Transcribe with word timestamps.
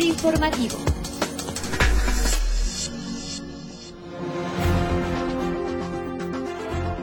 Informativo. 0.00 0.78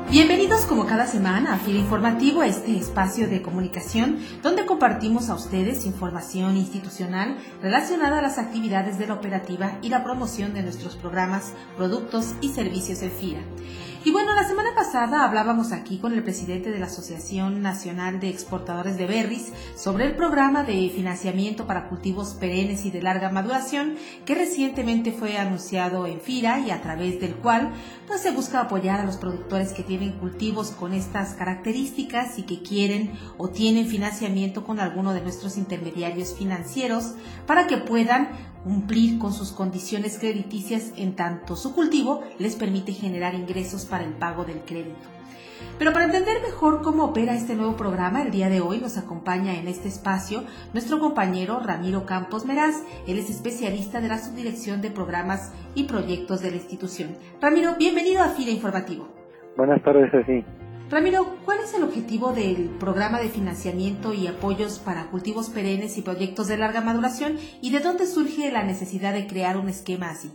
Bienvenidos 0.09 0.65
como 0.65 0.87
cada 0.87 1.05
semana 1.05 1.53
a 1.53 1.59
FIRA 1.59 1.77
Informativo, 1.77 2.41
este 2.41 2.75
espacio 2.75 3.29
de 3.29 3.43
comunicación 3.43 4.17
donde 4.41 4.65
compartimos 4.65 5.29
a 5.29 5.35
ustedes 5.35 5.85
información 5.85 6.57
institucional 6.57 7.37
relacionada 7.61 8.17
a 8.17 8.21
las 8.23 8.39
actividades 8.39 8.97
de 8.97 9.05
la 9.05 9.13
operativa 9.13 9.77
y 9.83 9.89
la 9.89 10.03
promoción 10.03 10.55
de 10.55 10.63
nuestros 10.63 10.95
programas, 10.95 11.53
productos 11.77 12.33
y 12.41 12.49
servicios 12.49 13.01
de 13.01 13.11
FIRA. 13.11 13.41
Y 14.05 14.11
bueno, 14.11 14.33
la 14.33 14.47
semana 14.47 14.69
pasada 14.75 15.25
hablábamos 15.25 15.73
aquí 15.73 15.97
con 15.97 16.13
el 16.13 16.23
presidente 16.23 16.71
de 16.71 16.79
la 16.79 16.85
Asociación 16.85 17.61
Nacional 17.61 18.21
de 18.21 18.29
Exportadores 18.29 18.97
de 18.97 19.05
Berries 19.05 19.51
sobre 19.75 20.05
el 20.05 20.15
programa 20.15 20.63
de 20.63 20.89
financiamiento 20.89 21.67
para 21.67 21.89
cultivos 21.89 22.29
perennes 22.35 22.85
y 22.85 22.91
de 22.91 23.01
larga 23.01 23.29
maduración 23.29 23.95
que 24.25 24.35
recientemente 24.35 25.11
fue 25.11 25.37
anunciado 25.37 26.07
en 26.07 26.21
FIRA 26.21 26.61
y 26.61 26.71
a 26.71 26.81
través 26.81 27.19
del 27.19 27.35
cual 27.35 27.73
pues, 28.07 28.21
se 28.21 28.31
busca 28.31 28.61
apoyar 28.61 29.01
a 29.01 29.05
los 29.05 29.17
productores 29.17 29.73
que 29.73 29.83
tienen 29.83 30.13
cultivos 30.13 30.71
con 30.71 30.93
estas 30.93 31.33
características 31.33 32.39
y 32.39 32.43
que 32.43 32.61
quieren 32.61 33.11
o 33.37 33.49
tienen 33.49 33.87
financiamiento 33.87 34.63
con 34.63 34.79
alguno 34.79 35.13
de 35.13 35.21
nuestros 35.21 35.57
intermediarios 35.57 36.35
financieros 36.35 37.15
para 37.45 37.67
que 37.67 37.77
puedan 37.77 38.29
cumplir 38.63 39.19
con 39.19 39.33
sus 39.33 39.51
condiciones 39.51 40.19
crediticias 40.19 40.93
en 40.97 41.15
tanto 41.15 41.55
su 41.55 41.73
cultivo 41.73 42.23
les 42.37 42.55
permite 42.55 42.93
generar 42.93 43.35
ingresos 43.35 43.85
para 43.85 44.03
el 44.03 44.13
pago 44.13 44.45
del 44.45 44.59
crédito. 44.59 45.07
Pero 45.77 45.93
para 45.93 46.05
entender 46.05 46.41
mejor 46.41 46.81
cómo 46.81 47.05
opera 47.05 47.33
este 47.33 47.55
nuevo 47.55 47.75
programa, 47.75 48.21
el 48.21 48.31
día 48.31 48.49
de 48.49 48.61
hoy 48.61 48.79
nos 48.79 48.97
acompaña 48.97 49.55
en 49.55 49.67
este 49.67 49.87
espacio 49.87 50.43
nuestro 50.73 50.99
compañero 50.99 51.59
Ramiro 51.59 52.05
Campos 52.05 52.45
Meraz. 52.45 52.83
Él 53.07 53.19
es 53.19 53.29
especialista 53.29 53.99
de 54.01 54.07
la 54.07 54.19
Subdirección 54.19 54.81
de 54.81 54.91
Programas 54.91 55.53
y 55.75 55.83
Proyectos 55.83 56.41
de 56.41 56.51
la 56.51 56.57
institución. 56.57 57.15
Ramiro, 57.41 57.75
bienvenido 57.77 58.23
a 58.23 58.29
FIRA 58.29 58.51
Informativo. 58.51 59.07
Buenas 59.57 59.81
tardes, 59.83 60.13
así. 60.13 60.43
Ramiro, 60.91 61.37
¿cuál 61.45 61.59
es 61.59 61.77
el 61.77 61.83
objetivo 61.83 62.33
del 62.33 62.67
programa 62.79 63.19
de 63.21 63.29
financiamiento 63.29 64.11
y 64.11 64.25
apoyos 64.25 64.79
para 64.79 65.05
cultivos 65.11 65.51
perennes 65.51 65.99
y 65.99 66.01
proyectos 66.01 66.47
de 66.47 66.57
larga 66.57 66.81
maduración 66.81 67.37
y 67.61 67.71
de 67.71 67.79
dónde 67.79 68.07
surge 68.07 68.51
la 68.51 68.63
necesidad 68.63 69.13
de 69.13 69.27
crear 69.27 69.55
un 69.55 69.69
esquema 69.69 70.09
así? 70.09 70.29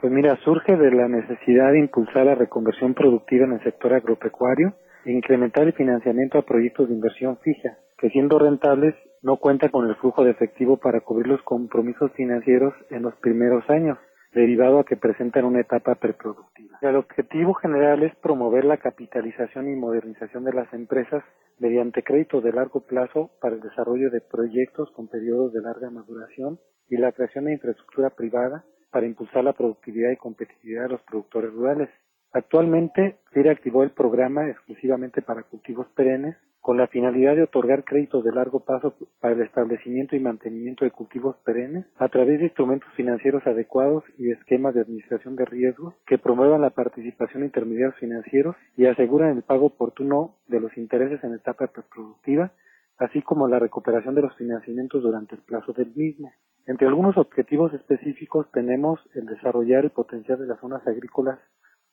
Pues 0.00 0.12
mira, 0.12 0.36
surge 0.42 0.76
de 0.76 0.90
la 0.90 1.06
necesidad 1.06 1.70
de 1.70 1.78
impulsar 1.78 2.26
la 2.26 2.34
reconversión 2.34 2.94
productiva 2.94 3.44
en 3.44 3.52
el 3.52 3.62
sector 3.62 3.94
agropecuario 3.94 4.74
e 5.04 5.12
incrementar 5.12 5.68
el 5.68 5.72
financiamiento 5.72 6.36
a 6.36 6.46
proyectos 6.46 6.88
de 6.88 6.94
inversión 6.94 7.38
fija, 7.38 7.78
que 7.96 8.10
siendo 8.10 8.40
rentables 8.40 8.96
no 9.22 9.36
cuentan 9.36 9.70
con 9.70 9.88
el 9.88 9.94
flujo 9.94 10.24
de 10.24 10.32
efectivo 10.32 10.78
para 10.78 11.02
cubrir 11.02 11.28
los 11.28 11.42
compromisos 11.42 12.10
financieros 12.16 12.74
en 12.90 13.02
los 13.02 13.14
primeros 13.22 13.62
años 13.70 13.98
derivado 14.34 14.80
a 14.80 14.84
que 14.84 14.96
presentan 14.96 15.44
una 15.44 15.60
etapa 15.60 15.94
preproductiva. 15.94 16.78
El 16.80 16.96
objetivo 16.96 17.54
general 17.54 18.02
es 18.02 18.14
promover 18.16 18.64
la 18.64 18.78
capitalización 18.78 19.68
y 19.68 19.76
modernización 19.76 20.44
de 20.44 20.52
las 20.52 20.72
empresas 20.72 21.22
mediante 21.58 22.02
créditos 22.02 22.42
de 22.42 22.52
largo 22.52 22.80
plazo 22.80 23.30
para 23.40 23.54
el 23.54 23.60
desarrollo 23.60 24.10
de 24.10 24.20
proyectos 24.20 24.90
con 24.92 25.08
periodos 25.08 25.52
de 25.52 25.60
larga 25.60 25.90
maduración 25.90 26.58
y 26.88 26.96
la 26.96 27.12
creación 27.12 27.44
de 27.44 27.52
infraestructura 27.52 28.10
privada 28.10 28.64
para 28.90 29.06
impulsar 29.06 29.44
la 29.44 29.52
productividad 29.52 30.10
y 30.10 30.16
competitividad 30.16 30.84
de 30.84 30.88
los 30.90 31.02
productores 31.02 31.52
rurales. 31.52 31.88
Actualmente, 32.32 33.18
FIRA 33.32 33.52
activó 33.52 33.82
el 33.82 33.90
programa 33.90 34.48
exclusivamente 34.48 35.20
para 35.20 35.42
cultivos 35.42 35.86
perennes 35.94 36.36
con 36.62 36.78
la 36.78 36.86
finalidad 36.86 37.34
de 37.34 37.42
otorgar 37.42 37.84
créditos 37.84 38.24
de 38.24 38.32
largo 38.32 38.60
plazo 38.60 38.94
para 39.20 39.34
el 39.34 39.42
establecimiento 39.42 40.14
y 40.14 40.20
mantenimiento 40.20 40.84
de 40.84 40.92
cultivos 40.92 41.36
perennes 41.44 41.84
a 41.98 42.08
través 42.08 42.38
de 42.38 42.46
instrumentos 42.46 42.88
financieros 42.94 43.44
adecuados 43.46 44.04
y 44.16 44.30
esquemas 44.30 44.72
de 44.74 44.82
administración 44.82 45.34
de 45.34 45.44
riesgos 45.44 45.94
que 46.06 46.18
promuevan 46.18 46.60
la 46.60 46.70
participación 46.70 47.40
de 47.40 47.46
intermediarios 47.46 47.96
financieros 47.96 48.54
y 48.76 48.86
aseguran 48.86 49.36
el 49.36 49.42
pago 49.42 49.66
oportuno 49.66 50.36
de 50.46 50.60
los 50.60 50.74
intereses 50.78 51.22
en 51.24 51.34
etapa 51.34 51.66
reproductiva, 51.66 52.52
así 52.96 53.22
como 53.22 53.48
la 53.48 53.58
recuperación 53.58 54.14
de 54.14 54.22
los 54.22 54.36
financiamientos 54.36 55.02
durante 55.02 55.34
el 55.34 55.42
plazo 55.42 55.72
del 55.72 55.92
mismo. 55.96 56.32
Entre 56.66 56.86
algunos 56.86 57.16
objetivos 57.16 57.74
específicos 57.74 58.46
tenemos 58.52 59.00
el 59.14 59.26
desarrollar 59.26 59.84
el 59.84 59.90
potencial 59.90 60.38
de 60.38 60.46
las 60.46 60.60
zonas 60.60 60.86
agrícolas 60.86 61.40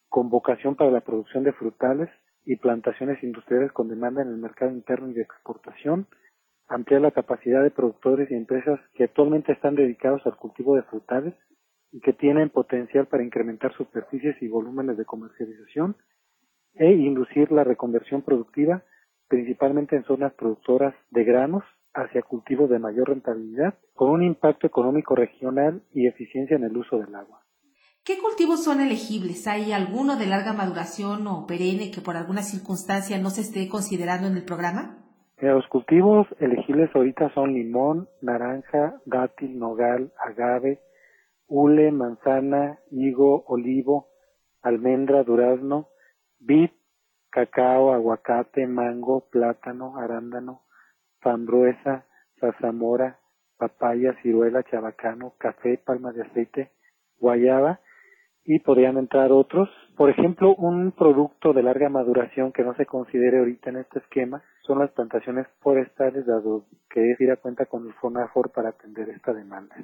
con 0.09 0.29
vocación 0.29 0.75
para 0.75 0.91
la 0.91 1.01
producción 1.01 1.43
de 1.43 1.53
frutales 1.53 2.09
y 2.45 2.55
plantaciones 2.55 3.21
industriales 3.23 3.71
con 3.71 3.87
demanda 3.87 4.21
en 4.21 4.29
el 4.29 4.37
mercado 4.37 4.71
interno 4.71 5.09
y 5.09 5.13
de 5.13 5.21
exportación, 5.21 6.07
ampliar 6.67 7.01
la 7.01 7.11
capacidad 7.11 7.63
de 7.63 7.71
productores 7.71 8.29
y 8.31 8.35
empresas 8.35 8.79
que 8.93 9.05
actualmente 9.05 9.51
están 9.51 9.75
dedicados 9.75 10.25
al 10.25 10.35
cultivo 10.35 10.75
de 10.75 10.83
frutales 10.83 11.33
y 11.91 11.99
que 12.01 12.13
tienen 12.13 12.49
potencial 12.49 13.07
para 13.07 13.23
incrementar 13.23 13.73
superficies 13.75 14.41
y 14.41 14.47
volúmenes 14.47 14.97
de 14.97 15.05
comercialización 15.05 15.95
e 16.75 16.91
inducir 16.91 17.51
la 17.51 17.63
reconversión 17.63 18.21
productiva 18.21 18.83
principalmente 19.27 19.95
en 19.95 20.03
zonas 20.03 20.33
productoras 20.33 20.93
de 21.11 21.23
granos 21.23 21.63
hacia 21.93 22.21
cultivos 22.23 22.69
de 22.69 22.79
mayor 22.79 23.09
rentabilidad 23.09 23.75
con 23.93 24.09
un 24.09 24.23
impacto 24.23 24.67
económico 24.67 25.15
regional 25.15 25.83
y 25.93 26.07
eficiencia 26.07 26.55
en 26.55 26.63
el 26.63 26.75
uso 26.75 26.97
del 26.97 27.13
agua. 27.15 27.41
¿Qué 28.03 28.17
cultivos 28.17 28.63
son 28.63 28.81
elegibles? 28.81 29.47
¿Hay 29.47 29.71
alguno 29.71 30.17
de 30.17 30.25
larga 30.25 30.53
maduración 30.53 31.27
o 31.27 31.45
perenne 31.45 31.91
que 31.91 32.01
por 32.01 32.15
alguna 32.15 32.41
circunstancia 32.41 33.19
no 33.19 33.29
se 33.29 33.41
esté 33.41 33.67
considerando 33.69 34.27
en 34.27 34.35
el 34.35 34.45
programa? 34.45 34.97
Los 35.37 35.67
cultivos 35.67 36.27
elegibles 36.39 36.89
ahorita 36.95 37.31
son 37.33 37.53
limón, 37.53 38.09
naranja, 38.21 38.99
dátil, 39.05 39.59
nogal, 39.59 40.11
agave, 40.17 40.81
hule, 41.47 41.91
manzana, 41.91 42.79
higo, 42.89 43.43
olivo, 43.47 44.07
almendra, 44.61 45.23
durazno, 45.23 45.89
vid, 46.39 46.71
cacao, 47.29 47.93
aguacate, 47.93 48.65
mango, 48.65 49.29
plátano, 49.29 49.97
arándano, 49.97 50.63
fambruesa, 51.21 52.05
zarzamora, 52.39 53.19
papaya, 53.57 54.15
ciruela, 54.21 54.63
chabacano, 54.63 55.35
café, 55.38 55.77
palma 55.77 56.11
de 56.11 56.23
aceite, 56.23 56.71
guayaba 57.17 57.79
y 58.45 58.59
podrían 58.59 58.97
entrar 58.97 59.31
otros. 59.31 59.69
Por 59.95 60.09
ejemplo, 60.09 60.55
un 60.55 60.91
producto 60.91 61.53
de 61.53 61.63
larga 61.63 61.89
maduración 61.89 62.51
que 62.51 62.63
no 62.63 62.73
se 62.75 62.85
considere 62.85 63.39
ahorita 63.39 63.69
en 63.69 63.77
este 63.77 64.00
esquema 64.00 64.41
son 64.66 64.79
las 64.79 64.91
plantaciones 64.91 65.47
forestales, 65.59 66.25
dado 66.25 66.66
que 66.89 67.16
a 67.31 67.35
cuenta 67.38 67.66
con 67.66 67.85
el 67.88 67.94
FONAFOR 67.94 68.51
para 68.51 68.69
atender 68.69 69.09
esta 69.09 69.33
demanda. 69.33 69.75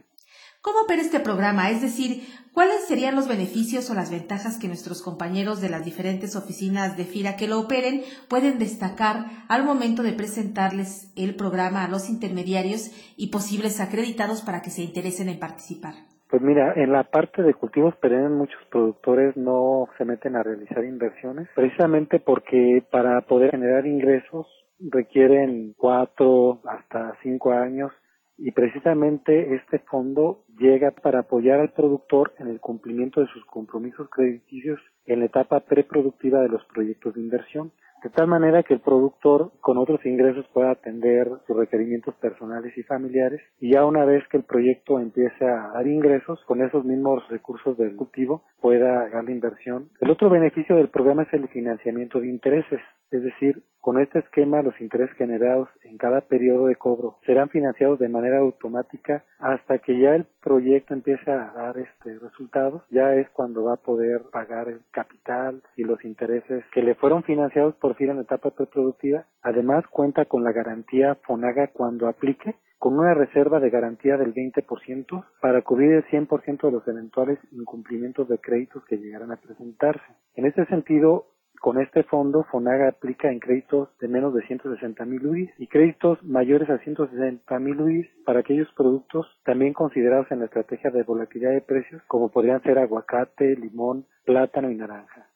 ¿Cómo 0.62 0.82
opera 0.82 1.02
este 1.02 1.20
programa? 1.20 1.70
Es 1.70 1.82
decir, 1.82 2.24
¿cuáles 2.54 2.86
serían 2.88 3.16
los 3.16 3.28
beneficios 3.28 3.90
o 3.90 3.94
las 3.94 4.10
ventajas 4.10 4.58
que 4.58 4.68
nuestros 4.68 5.02
compañeros 5.04 5.62
de 5.62 5.70
las 5.70 5.86
diferentes 5.86 6.36
oficinas 6.36 6.98
de 6.98 7.06
FIRA 7.06 7.36
que 7.36 7.48
lo 7.48 7.60
operen 7.60 8.02
pueden 8.30 8.58
destacar 8.58 9.26
al 9.48 9.64
momento 9.64 10.02
de 10.02 10.14
presentarles 10.14 11.12
el 11.16 11.36
programa 11.36 11.84
a 11.84 11.88
los 11.88 12.10
intermediarios 12.10 12.90
y 13.16 13.28
posibles 13.28 13.80
acreditados 13.80 14.42
para 14.42 14.62
que 14.62 14.72
se 14.72 14.82
interesen 14.82 15.30
en 15.30 15.40
participar? 15.40 16.15
Pues 16.36 16.44
mira, 16.44 16.74
en 16.76 16.92
la 16.92 17.06
parte 17.06 17.44
de 17.44 17.54
cultivos 17.54 17.96
perennes 17.96 18.30
muchos 18.30 18.62
productores 18.70 19.38
no 19.38 19.88
se 19.98 20.04
meten 20.04 20.36
a 20.36 20.44
realizar 20.44 20.84
inversiones, 20.84 21.48
precisamente 21.56 22.20
porque 22.20 22.84
para 22.92 23.22
poder 23.22 23.52
generar 23.52 23.88
ingresos 23.88 24.46
requieren 24.78 25.74
cuatro 25.78 26.60
hasta 26.66 27.18
cinco 27.24 27.54
años 27.54 27.94
y 28.38 28.52
precisamente 28.52 29.56
este 29.56 29.80
fondo 29.80 30.44
llega 30.60 30.92
para 30.92 31.20
apoyar 31.20 31.62
al 31.62 31.72
productor 31.72 32.34
en 32.38 32.48
el 32.48 32.60
cumplimiento 32.60 33.22
de 33.22 33.28
sus 33.28 33.46
compromisos 33.46 34.10
crediticios 34.10 34.82
en 35.06 35.20
la 35.20 35.26
etapa 35.26 35.60
preproductiva 35.62 36.42
de 36.42 36.50
los 36.50 36.64
proyectos 36.66 37.14
de 37.16 37.22
inversión 37.22 37.72
de 38.06 38.12
tal 38.12 38.28
manera 38.28 38.62
que 38.62 38.76
el 38.76 38.82
productor 38.82 39.52
con 39.62 39.80
otros 39.80 40.06
ingresos 40.06 40.46
pueda 40.54 40.70
atender 40.70 41.28
sus 41.48 41.58
requerimientos 41.58 42.14
personales 42.16 42.78
y 42.78 42.84
familiares 42.84 43.42
y 43.60 43.72
ya 43.74 43.84
una 43.84 44.06
vez 44.06 44.24
que 44.28 44.38
el 44.38 44.44
proyecto 44.44 45.00
empiece 45.00 45.44
a 45.44 45.72
dar 45.74 45.88
ingresos 45.88 46.40
con 46.46 46.62
esos 46.62 46.86
mismos 46.86 47.28
recursos 47.30 47.76
del 47.80 47.96
cultivo 47.96 48.44
pueda 48.62 49.10
dar 49.10 49.24
la 49.24 49.32
inversión. 49.32 49.90
El 50.02 50.12
otro 50.12 50.30
beneficio 50.30 50.76
del 50.76 50.90
programa 50.90 51.24
es 51.24 51.34
el 51.34 51.48
financiamiento 51.48 52.20
de 52.20 52.28
intereses, 52.28 52.80
es 53.10 53.24
decir, 53.24 53.64
con 53.86 54.00
este 54.00 54.18
esquema 54.18 54.64
los 54.64 54.80
intereses 54.82 55.16
generados 55.16 55.70
en 55.84 55.98
cada 55.98 56.22
periodo 56.22 56.66
de 56.66 56.76
cobro 56.76 57.20
serán 57.26 57.50
financiados 57.50 58.00
de 58.00 58.10
manera 58.10 58.40
automática 58.40 59.24
hasta 59.38 59.78
que 59.78 60.00
ya 60.00 60.16
el 60.16 60.26
proyecto 60.42 60.96
empiece 60.96 61.30
a 61.30 61.54
dar 61.56 61.78
este 61.78 62.18
resultados, 62.18 62.82
ya 62.90 63.14
es 63.14 63.30
cuando 63.30 63.64
va 63.66 63.74
a 63.74 63.84
poder 63.84 64.24
pagar 64.32 64.70
el 64.70 64.82
capital 64.96 65.62
y 65.76 65.84
los 65.84 66.04
intereses 66.06 66.64
que 66.72 66.82
le 66.82 66.96
fueron 66.96 67.24
financiados 67.24 67.76
por 67.76 67.96
fin 67.96 68.12
en 68.12 68.20
etapa 68.20 68.52
preproductiva. 68.52 69.26
Además 69.42 69.84
cuenta 69.92 70.26
con 70.26 70.44
la 70.46 70.54
garantía 70.54 71.16
FONAGA 71.28 71.68
cuando 71.74 72.08
aplique 72.08 72.56
con 72.80 72.98
una 72.98 73.14
reserva 73.14 73.60
de 73.60 73.70
garantía 73.70 74.16
del 74.16 74.34
20% 74.34 75.26
para 75.42 75.62
cubrir 75.64 75.92
el 75.94 76.06
100% 76.06 76.62
de 76.62 76.72
los 76.72 76.88
eventuales 76.88 77.40
incumplimientos 77.52 78.28
de 78.30 78.38
créditos 78.38 78.86
que 78.86 78.98
llegaran 78.98 79.32
a 79.32 79.38
presentarse. 79.38 80.06
En 80.36 80.46
este 80.46 80.66
sentido, 80.68 81.26
Con 81.60 81.82
este 81.82 82.04
fondo, 82.04 82.46
FONAGA 82.52 82.90
aplica 82.90 83.32
en 83.32 83.40
créditos 83.40 83.90
de 84.00 84.08
menos 84.08 84.34
de 84.34 84.46
160 84.46 85.06
mil 85.06 85.26
UDIs 85.26 85.50
y 85.58 85.68
créditos 85.68 86.22
mayores 86.24 86.70
a 86.70 86.78
160 86.78 87.60
mil 87.60 87.82
UDIs 87.82 88.08
para 88.26 88.42
aquellos 88.42 88.68
productos 88.76 89.26
también 89.44 89.74
considerados 89.74 90.28
en 90.32 90.40
la 90.40 90.46
estrategia 90.46 90.92
de 90.92 91.04
volatilidad 91.04 91.52
de 91.52 91.62
precios, 91.62 92.02
como 92.08 92.30
podrían 92.30 92.62
ser 92.64 92.78
aguacate, 92.78 93.56
limón, 93.56 94.06
plátano 94.26 94.70
y 94.70 94.76
naranja. 94.76 95.30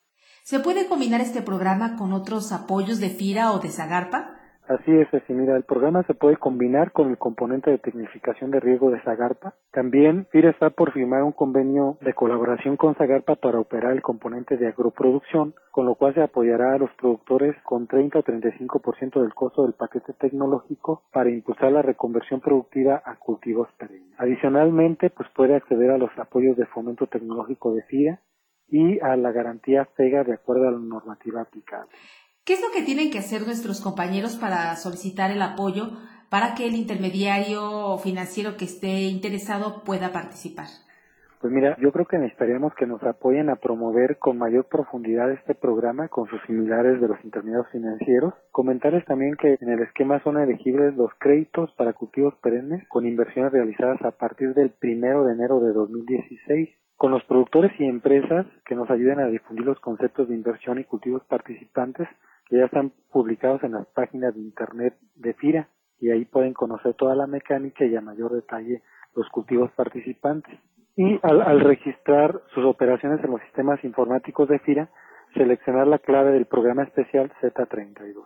¿Se 0.43 0.59
puede 0.59 0.87
combinar 0.87 1.21
este 1.21 1.41
programa 1.41 1.95
con 1.97 2.13
otros 2.13 2.51
apoyos 2.51 2.99
de 2.99 3.09
FIRA 3.09 3.51
o 3.51 3.59
de 3.59 3.69
Zagarpa? 3.69 4.38
Así 4.69 4.91
es, 4.91 5.11
así 5.11 5.33
el 5.33 5.63
programa 5.63 6.03
se 6.03 6.13
puede 6.13 6.37
combinar 6.37 6.91
con 6.91 7.09
el 7.09 7.17
componente 7.17 7.71
de 7.71 7.79
tecnificación 7.79 8.51
de 8.51 8.59
riesgo 8.59 8.91
de 8.91 9.01
Zagarpa. 9.01 9.55
También 9.71 10.27
FIRA 10.29 10.51
está 10.51 10.69
por 10.69 10.93
firmar 10.93 11.23
un 11.23 11.31
convenio 11.31 11.97
de 12.01 12.13
colaboración 12.13 12.77
con 12.77 12.93
Zagarpa 12.93 13.37
para 13.37 13.59
operar 13.59 13.93
el 13.93 14.03
componente 14.03 14.57
de 14.57 14.67
agroproducción, 14.67 15.55
con 15.71 15.87
lo 15.87 15.95
cual 15.95 16.13
se 16.13 16.21
apoyará 16.21 16.75
a 16.75 16.77
los 16.77 16.91
productores 17.01 17.55
con 17.63 17.87
30 17.87 18.19
o 18.19 18.23
35% 18.23 19.21
del 19.23 19.33
costo 19.33 19.63
del 19.63 19.73
paquete 19.73 20.13
tecnológico 20.13 21.01
para 21.11 21.31
impulsar 21.31 21.71
la 21.71 21.81
reconversión 21.81 22.39
productiva 22.39 23.01
a 23.03 23.15
cultivos 23.15 23.69
perennes. 23.79 24.13
Adicionalmente, 24.19 25.09
pues 25.09 25.27
puede 25.35 25.55
acceder 25.55 25.89
a 25.89 25.97
los 25.97 26.11
apoyos 26.19 26.55
de 26.57 26.67
fomento 26.67 27.07
tecnológico 27.07 27.73
de 27.73 27.81
FIRA 27.81 28.19
y 28.67 28.99
a 28.99 29.15
la 29.15 29.31
garantía 29.31 29.85
FEGA 29.95 30.23
de 30.23 30.33
acuerdo 30.33 30.67
a 30.67 30.71
la 30.71 30.77
normativa 30.77 31.41
aplicable. 31.41 31.89
¿Qué 32.49 32.55
es 32.55 32.63
lo 32.63 32.71
que 32.73 32.81
tienen 32.81 33.11
que 33.11 33.19
hacer 33.19 33.43
nuestros 33.43 33.79
compañeros 33.79 34.35
para 34.35 34.75
solicitar 34.75 35.29
el 35.29 35.39
apoyo 35.39 35.91
para 36.31 36.55
que 36.55 36.65
el 36.65 36.73
intermediario 36.73 37.95
financiero 37.99 38.57
que 38.57 38.65
esté 38.65 39.01
interesado 39.01 39.83
pueda 39.83 40.11
participar? 40.11 40.65
Pues 41.41 41.53
mira, 41.53 41.77
yo 41.79 41.91
creo 41.91 42.07
que 42.07 42.17
necesitaríamos 42.17 42.73
que 42.73 42.87
nos 42.87 43.03
apoyen 43.03 43.51
a 43.51 43.57
promover 43.57 44.17
con 44.17 44.39
mayor 44.39 44.65
profundidad 44.65 45.31
este 45.31 45.53
programa 45.53 46.07
con 46.07 46.27
sus 46.27 46.41
similares 46.47 46.99
de 46.99 47.09
los 47.09 47.23
intermediarios 47.23 47.71
financieros. 47.71 48.33
Comentarles 48.49 49.05
también 49.05 49.35
que 49.35 49.55
en 49.61 49.69
el 49.69 49.83
esquema 49.83 50.19
son 50.23 50.39
elegibles 50.39 50.95
los 50.95 51.11
créditos 51.19 51.71
para 51.77 51.93
cultivos 51.93 52.33
perennes 52.41 52.83
con 52.87 53.05
inversiones 53.05 53.51
realizadas 53.51 54.01
a 54.01 54.09
partir 54.09 54.55
del 54.55 54.71
primero 54.71 55.23
de 55.23 55.33
enero 55.33 55.59
de 55.59 55.71
2016 55.71 56.69
con 56.99 57.11
los 57.11 57.23
productores 57.23 57.71
y 57.79 57.85
empresas 57.85 58.45
que 58.65 58.75
nos 58.75 58.89
ayuden 58.91 59.21
a 59.21 59.27
difundir 59.27 59.65
los 59.65 59.79
conceptos 59.79 60.27
de 60.27 60.35
inversión 60.35 60.79
y 60.79 60.83
cultivos 60.83 61.23
participantes 61.29 62.09
que 62.45 62.57
ya 62.57 62.65
están 62.65 62.91
publicados 63.09 63.63
en 63.63 63.71
las 63.71 63.87
páginas 63.87 64.35
de 64.35 64.41
internet 64.41 64.97
de 65.15 65.33
FIRA 65.33 65.69
y 66.01 66.09
ahí 66.09 66.25
pueden 66.25 66.53
conocer 66.53 66.95
toda 66.95 67.15
la 67.15 67.25
mecánica 67.25 67.85
y 67.85 67.95
a 67.95 68.01
mayor 68.01 68.33
detalle 68.33 68.83
los 69.15 69.29
cultivos 69.29 69.71
participantes. 69.77 70.59
Y 70.97 71.17
al, 71.23 71.61
registrar 71.61 72.41
sus 72.53 72.65
operaciones 72.65 73.23
en 73.23 73.31
los 73.31 73.41
sistemas 73.43 73.81
informáticos 73.85 74.49
de 74.49 74.59
FIRA, 74.59 74.89
seleccionar 75.33 75.87
la 75.87 75.99
clave 75.99 76.33
del 76.33 76.47
programa 76.47 76.83
especial 76.83 77.31
Z32. 77.41 78.25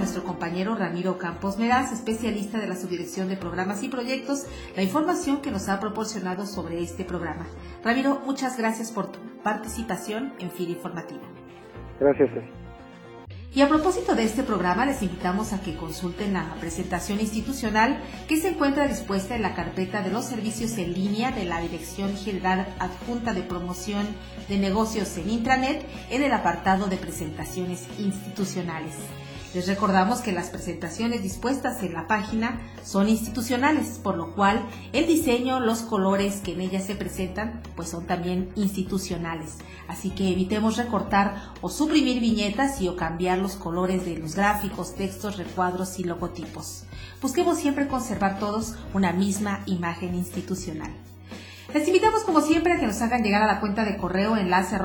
Nuestro 0.00 0.24
compañero 0.24 0.74
Ramiro 0.74 1.18
Campos 1.18 1.58
Meraz, 1.58 1.92
especialista 1.92 2.58
de 2.58 2.66
la 2.66 2.74
Subdirección 2.74 3.28
de 3.28 3.36
Programas 3.36 3.82
y 3.82 3.90
Proyectos, 3.90 4.46
la 4.74 4.82
información 4.82 5.42
que 5.42 5.50
nos 5.50 5.68
ha 5.68 5.78
proporcionado 5.78 6.46
sobre 6.46 6.82
este 6.82 7.04
programa. 7.04 7.46
Ramiro, 7.84 8.22
muchas 8.24 8.56
gracias 8.56 8.90
por 8.92 9.12
tu 9.12 9.18
participación 9.44 10.32
en 10.38 10.50
FIRA 10.50 10.72
Informativo. 10.72 11.20
Gracias. 12.00 12.30
Y 13.54 13.60
a 13.60 13.68
propósito 13.68 14.14
de 14.14 14.24
este 14.24 14.42
programa, 14.42 14.86
les 14.86 15.02
invitamos 15.02 15.52
a 15.52 15.60
que 15.60 15.76
consulten 15.76 16.32
la 16.32 16.54
presentación 16.60 17.20
institucional 17.20 18.00
que 18.26 18.38
se 18.38 18.48
encuentra 18.48 18.88
dispuesta 18.88 19.36
en 19.36 19.42
la 19.42 19.54
carpeta 19.54 20.00
de 20.00 20.10
los 20.10 20.24
servicios 20.24 20.78
en 20.78 20.94
línea 20.94 21.30
de 21.30 21.44
la 21.44 21.60
Dirección 21.60 22.16
General 22.16 22.66
Adjunta 22.78 23.34
de 23.34 23.42
Promoción 23.42 24.06
de 24.48 24.56
Negocios 24.56 25.14
en 25.18 25.28
Intranet 25.28 25.84
en 26.08 26.22
el 26.22 26.32
apartado 26.32 26.86
de 26.86 26.96
presentaciones 26.96 27.86
institucionales. 27.98 28.94
Les 29.52 29.66
recordamos 29.66 30.20
que 30.20 30.30
las 30.30 30.48
presentaciones 30.48 31.24
dispuestas 31.24 31.82
en 31.82 31.92
la 31.92 32.06
página 32.06 32.60
son 32.84 33.08
institucionales, 33.08 33.98
por 33.98 34.16
lo 34.16 34.32
cual 34.36 34.62
el 34.92 35.08
diseño, 35.08 35.58
los 35.58 35.80
colores 35.80 36.36
que 36.36 36.52
en 36.52 36.60
ellas 36.60 36.84
se 36.84 36.94
presentan, 36.94 37.60
pues 37.74 37.88
son 37.88 38.06
también 38.06 38.52
institucionales. 38.54 39.56
Así 39.88 40.10
que 40.10 40.30
evitemos 40.30 40.76
recortar 40.76 41.52
o 41.62 41.68
suprimir 41.68 42.20
viñetas 42.20 42.80
y 42.80 42.86
o 42.86 42.94
cambiar 42.94 43.38
los 43.38 43.56
colores 43.56 44.04
de 44.04 44.18
los 44.18 44.36
gráficos, 44.36 44.94
textos, 44.94 45.36
recuadros 45.36 45.98
y 45.98 46.04
logotipos. 46.04 46.84
Busquemos 47.20 47.58
siempre 47.58 47.88
conservar 47.88 48.38
todos 48.38 48.76
una 48.94 49.12
misma 49.12 49.64
imagen 49.66 50.14
institucional. 50.14 50.92
Les 51.72 51.86
invitamos 51.86 52.24
como 52.24 52.40
siempre 52.40 52.72
a 52.72 52.80
que 52.80 52.86
nos 52.86 53.00
hagan 53.00 53.22
llegar 53.22 53.42
a 53.42 53.46
la 53.46 53.60
cuenta 53.60 53.84
de 53.84 53.96
correo 53.96 54.36
enlace 54.36 54.76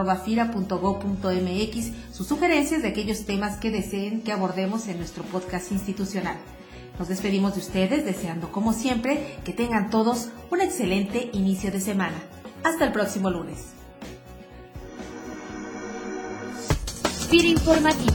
sus 2.12 2.28
sugerencias 2.28 2.84
de 2.84 2.90
aquellos 2.90 3.26
temas 3.26 3.58
que 3.58 3.72
deseen 3.72 4.22
que 4.22 4.32
abordemos 4.32 4.88
en 4.88 5.00
nuestro 5.00 5.24
podcast 5.24 5.72
institucional. 5.72 6.38
Nos 7.00 7.08
despedimos 7.08 7.56
de 7.56 7.62
ustedes 7.62 8.06
deseando 8.06 8.52
como 8.52 8.72
siempre 8.72 9.38
que 9.44 9.52
tengan 9.52 9.90
todos 9.90 10.30
un 10.52 10.62
excelente 10.62 11.32
inicio 11.34 11.72
de 11.72 11.82
semana. 11.82 12.18
Hasta 12.64 12.86
el 12.86 12.92
próximo 12.92 13.32
lunes. 13.32 13.66
FIRA 17.30 17.48
Informativo 17.48 18.14